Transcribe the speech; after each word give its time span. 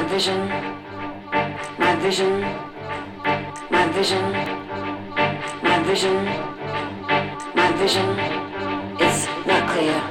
my 0.00 0.06
vision, 0.08 0.48
my 1.78 1.94
vision, 1.96 2.40
my 3.70 3.86
vision, 3.92 4.32
my 5.62 5.82
vision, 5.82 6.24
my 7.54 7.72
vision. 7.72 8.08
Is 9.00 9.28
not 9.46 9.68
clear. 9.70 10.09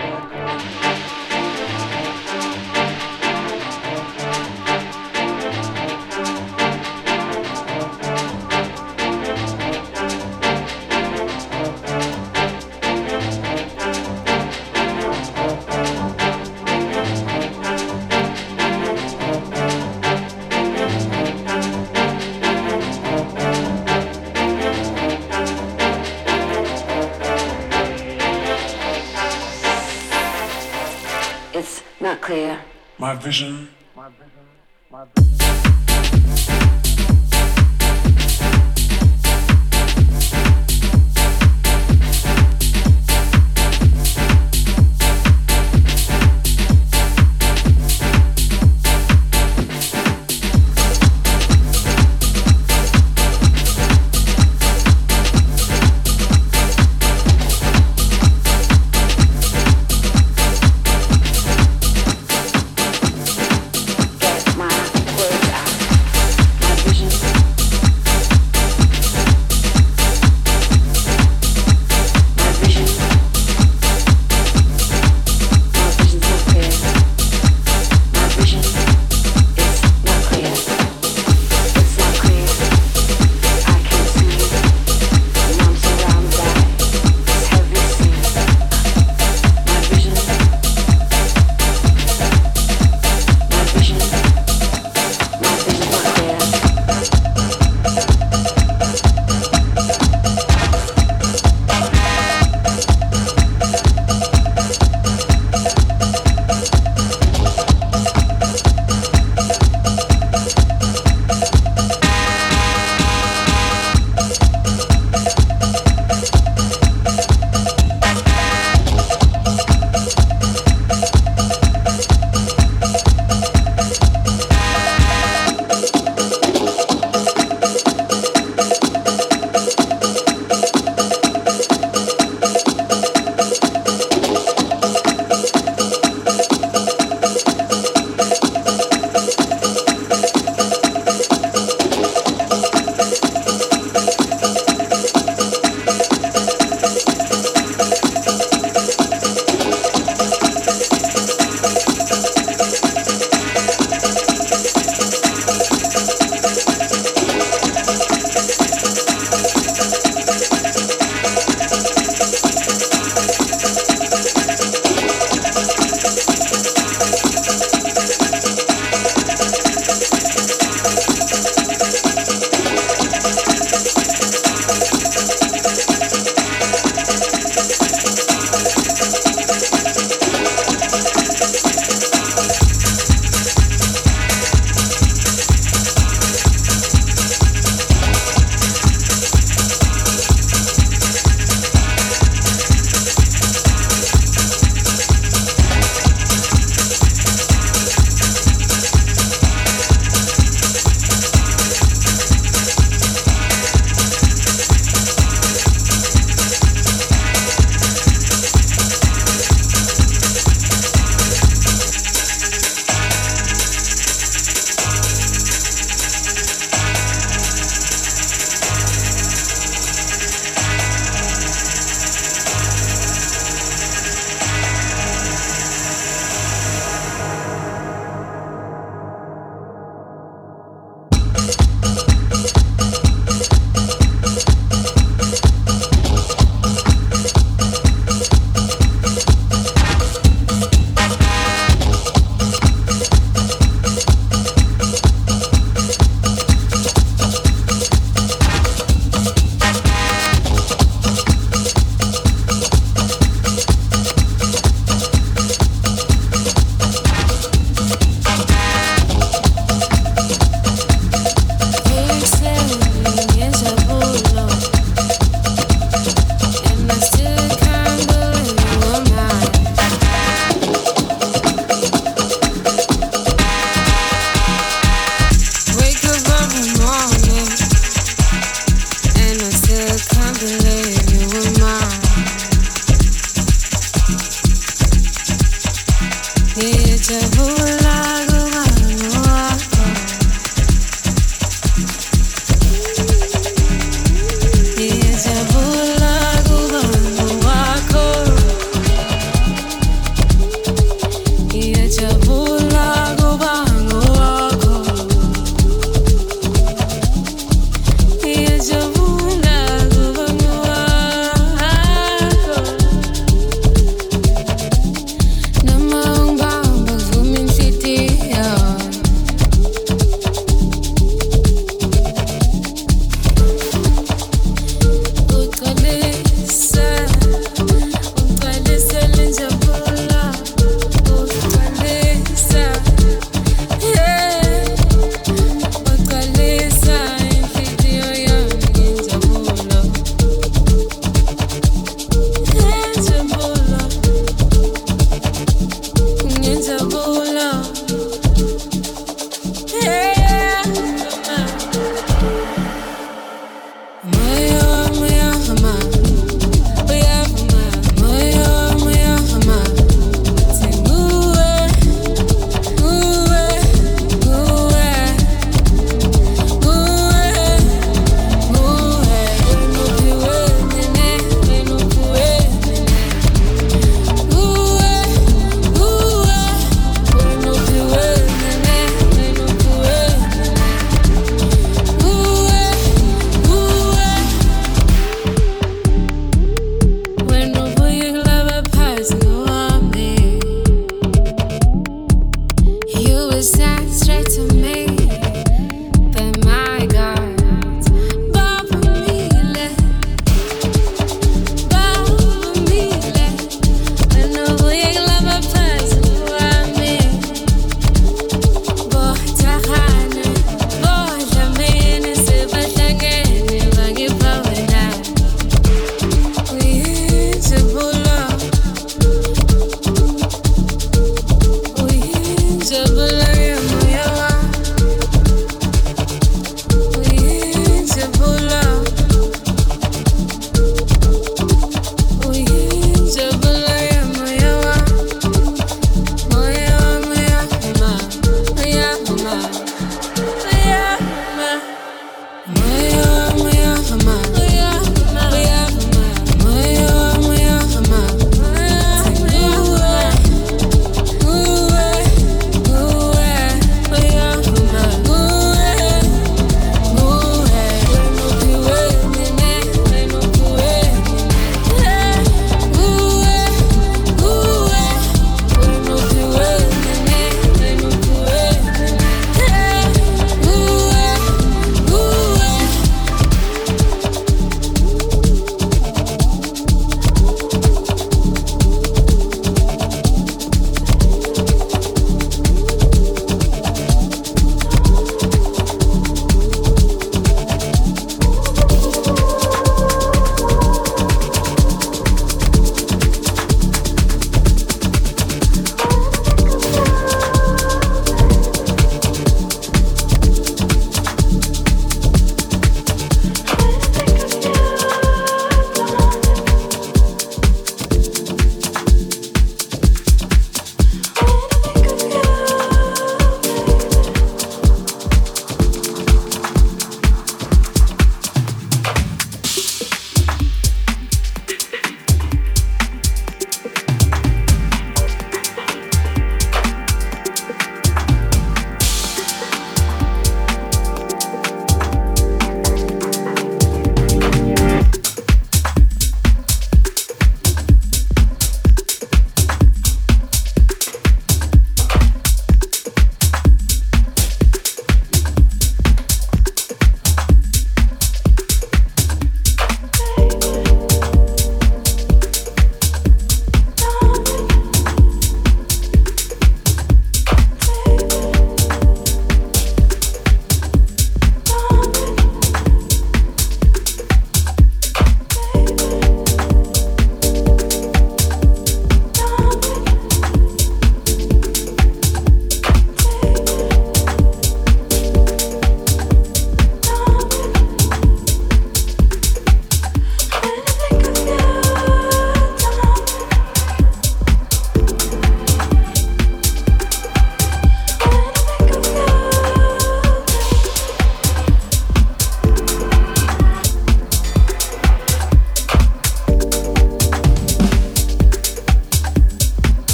my 33.09 33.15
vision. 33.15 33.67
My 33.95 34.07
vision. 34.09 34.38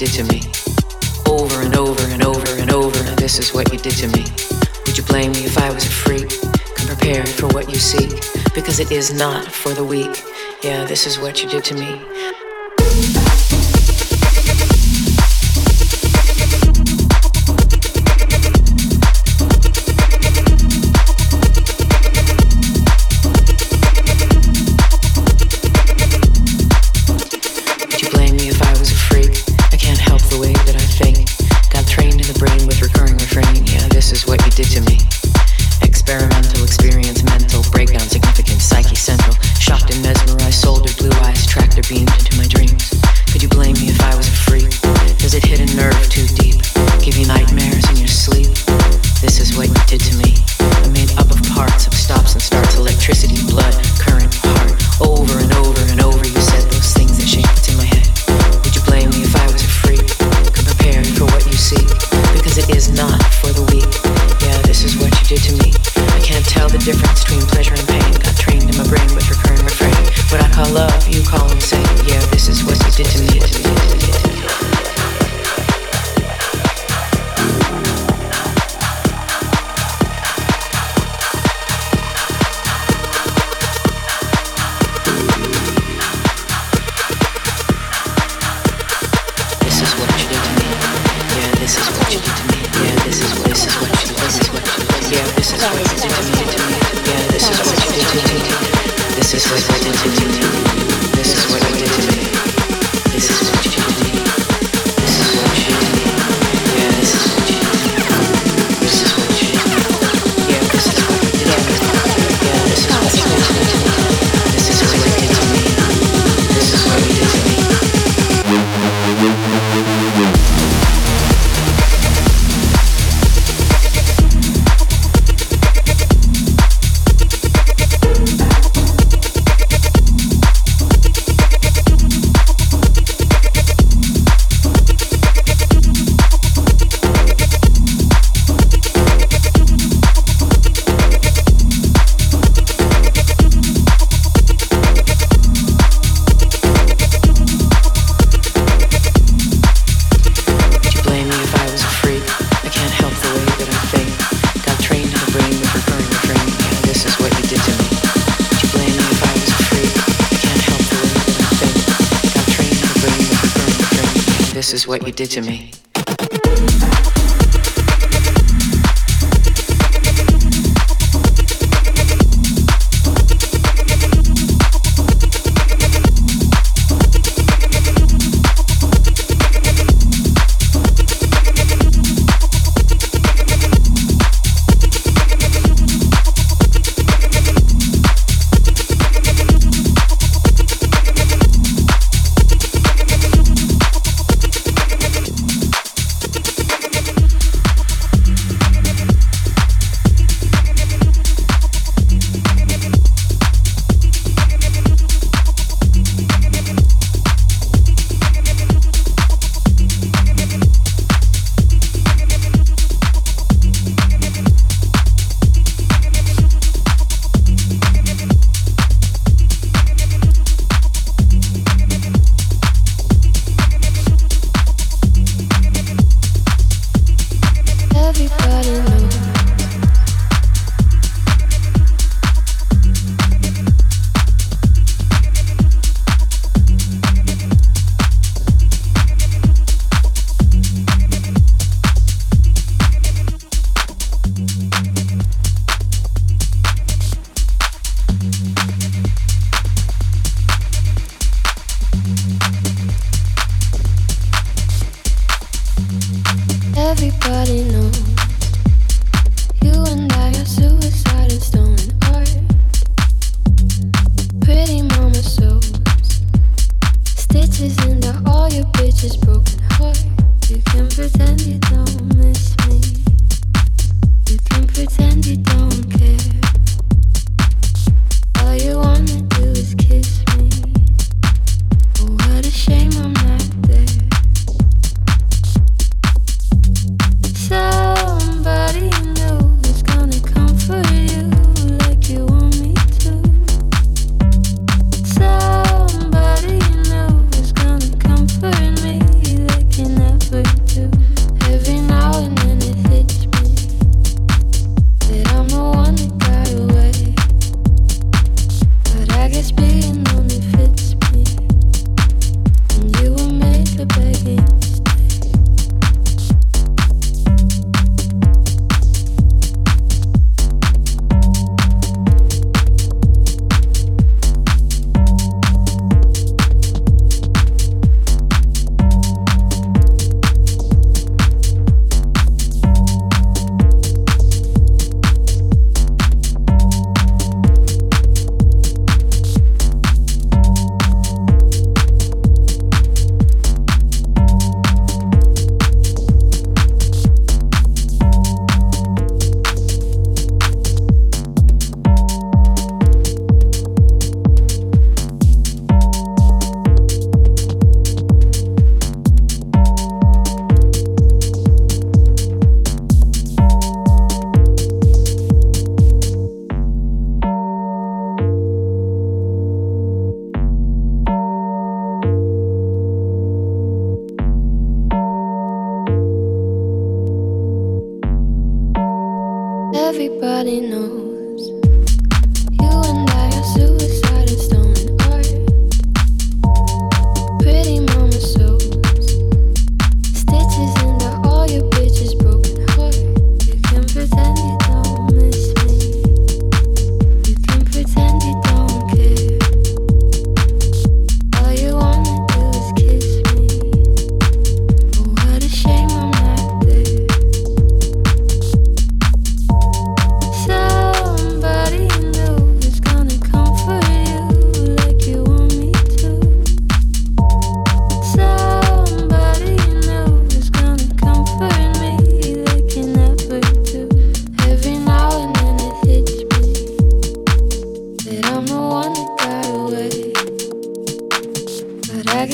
You 0.00 0.06
did 0.06 0.14
to 0.14 0.24
me. 0.24 0.42
Over 1.26 1.62
and 1.62 1.76
over 1.76 2.02
and 2.08 2.22
over 2.24 2.50
and 2.56 2.72
over. 2.72 2.98
and 2.98 3.18
This 3.18 3.38
is 3.38 3.54
what 3.54 3.72
you 3.72 3.78
did 3.78 3.94
to 3.98 4.08
me. 4.08 4.24
Would 4.86 4.96
you 4.96 5.04
blame 5.04 5.32
me 5.32 5.44
if 5.44 5.58
I 5.58 5.70
was 5.72 5.84
a 5.84 5.90
freak? 5.90 6.30
Come 6.74 6.88
prepared 6.88 7.28
for 7.28 7.46
what 7.48 7.68
you 7.68 7.76
seek. 7.76 8.10
Because 8.54 8.80
it 8.80 8.90
is 8.90 9.12
not 9.12 9.46
for 9.46 9.72
the 9.72 9.84
weak. 9.84 10.22
Yeah, 10.62 10.84
this 10.84 11.06
is 11.06 11.18
what 11.18 11.42
you 11.42 11.48
did 11.48 11.64
to 11.64 11.74
me. 11.74 12.43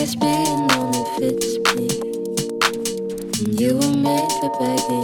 it's 0.02 0.16
me, 0.16 0.32
and 0.32 0.72
only 0.72 1.04
fits 1.18 1.58
me. 1.76 1.86
And 3.44 3.60
you 3.60 3.76
were 3.76 3.96
made 3.96 4.32
for 4.40 4.50
begging. 4.58 4.99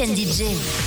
Weekend 0.00 0.16
DJ. 0.16 0.79